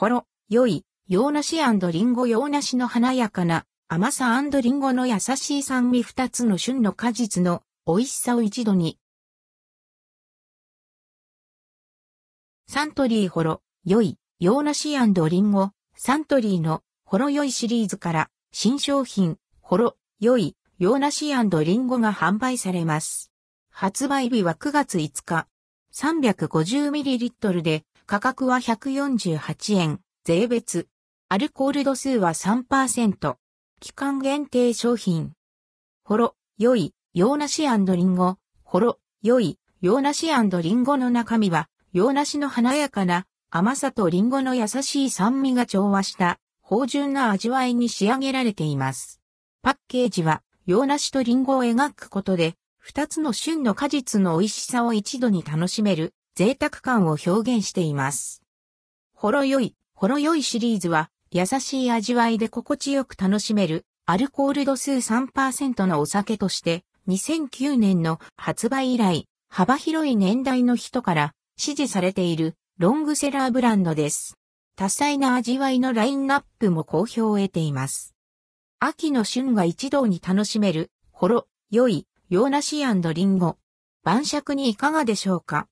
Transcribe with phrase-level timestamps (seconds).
[0.00, 1.58] ほろ、良い、洋梨
[1.92, 8.96] リンゴ洋梨の華やかな甘さリンゴの優しい酸味二つの旬の果実の美味しさを一度に。
[12.66, 23.30] サントリーほろ、良い、洋梨リンゴ、サントリーのほろ良いシリーズから新商品、ほろ、良い、洋梨リンゴが販売されます。
[23.68, 25.46] 発売日は9月5日。
[25.92, 30.88] 350ml で価格は148円、税別。
[31.28, 33.36] アルコール度数は3%。
[33.78, 35.30] 期間限定商品。
[36.02, 37.68] ほろ、良い、洋梨リ
[38.02, 38.36] ンゴ。
[38.64, 49.20] ほろ、良い、洋梨リンゴの中身は、洋梨の華やかな甘さとリンゴの優しい酸味が調和した芳醇な味わいに仕上げられています。
[49.62, 58.42] パッケージは洋梨とリンゴを描くことで、二つの旬の果実の美味しさを一度に楽しめる贅沢感を表現しています。
[59.12, 74.38] ほろよい、ほろよいシリーズは優しい味わいで心地よく楽しめるアルコール度数3%のお酒として2009年の発売以来幅広い年代の人から支持されているロングセラーブランドです。
[74.76, 78.14] 多彩な味わいのラインナップも好評を得ています。
[78.78, 83.58] 秋の旬が一堂に楽しめる、ほろ、良い、洋梨リンゴ。
[84.04, 85.68] 晩酌にいかがでしょうか？